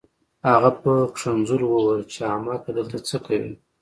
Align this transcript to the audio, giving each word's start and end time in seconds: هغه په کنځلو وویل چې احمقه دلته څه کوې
هغه 0.49 0.71
په 0.81 0.91
کنځلو 1.17 1.65
وویل 1.69 2.01
چې 2.13 2.19
احمقه 2.31 2.71
دلته 2.77 2.97
څه 3.07 3.17
کوې 3.25 3.51